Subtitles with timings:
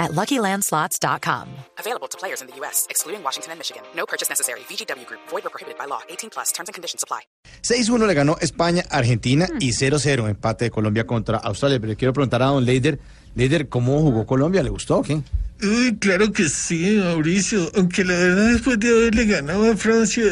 [0.00, 1.46] at LuckyLandSlots.com.
[1.78, 3.82] Available to players in the U.S., excluding Washington and Michigan.
[3.94, 4.60] No purchase necessary.
[4.68, 5.20] VGW Group.
[5.28, 6.00] Void or prohibited by law.
[6.08, 6.50] 18 plus.
[6.52, 7.20] Terms and conditions apply.
[7.62, 11.78] 6-1 le ganó España, Argentina y 0-0 empate de Colombia contra Australia.
[11.78, 12.98] Pero quiero preguntar a don Leider,
[13.34, 14.62] Leider, ¿cómo jugó Colombia?
[14.62, 15.22] ¿Le gustó o qué?
[15.62, 17.70] Uy, claro que sí, Mauricio.
[17.76, 20.24] Aunque la verdad, después de haberle ganado a Francia,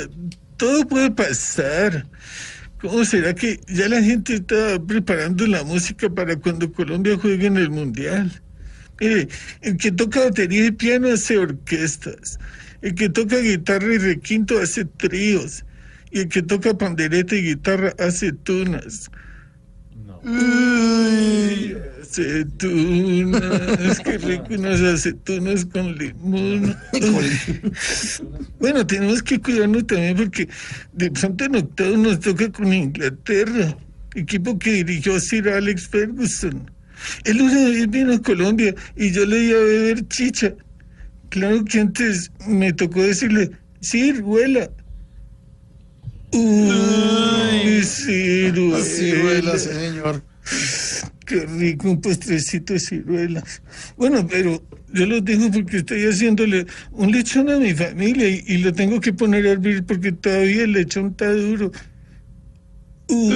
[0.57, 2.07] todo puede pasar.
[2.81, 7.57] ¿Cómo será que ya la gente está preparando la música para cuando Colombia juegue en
[7.57, 8.43] el Mundial?
[9.01, 9.29] Mire,
[9.63, 12.39] el que toca batería y piano hace orquestas.
[12.83, 15.65] El que toca guitarra y requinto hace tríos.
[16.11, 19.11] Y el que toca pandereta y guitarra hace tunas.
[20.25, 26.77] Uy, aceitunas, qué rico unas aceitunas con limón.
[28.59, 30.49] bueno, tenemos que cuidarnos también porque
[30.93, 33.77] de pronto en octavo nos toca con Inglaterra,
[34.15, 36.71] equipo que dirigió Sir Alex Ferguson.
[37.25, 40.55] Él una vez vino a Colombia y yo le iba a beber chicha.
[41.31, 43.51] Claro que antes me tocó decirle,
[44.23, 44.71] huela.
[46.33, 48.85] Uy, ciruela.
[48.85, 50.23] Ciruela, señor.
[51.27, 53.63] Qué rico un postrecito de ciruelas.
[53.97, 54.63] Bueno, pero
[54.95, 59.01] yo lo digo porque estoy haciéndole un lechón a mi familia y, y lo tengo
[59.01, 61.71] que poner a hervir porque todavía el lechón está duro.
[63.09, 63.35] Uy,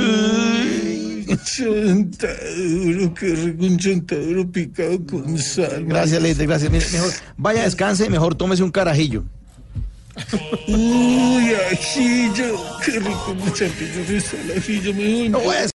[1.44, 5.84] chontaduro, qué rico un chontaduro picado con sal.
[5.86, 6.70] Gracias, Leider, gracias.
[6.70, 9.24] Mire, mejor, vaya, descanse, mejor tómese un carajillo.
[10.68, 15.28] Uy, ajillo, qué rico un champiñón de sal, ajillo, me voy.
[15.28, 15.70] No, pues.